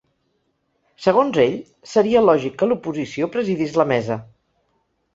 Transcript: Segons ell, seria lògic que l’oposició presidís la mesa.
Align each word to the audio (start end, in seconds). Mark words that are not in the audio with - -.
Segons 1.07 1.37
ell, 1.43 1.53
seria 1.93 2.25
lògic 2.31 2.57
que 2.63 2.71
l’oposició 2.73 3.31
presidís 3.39 3.81
la 3.83 3.91
mesa. 3.97 4.23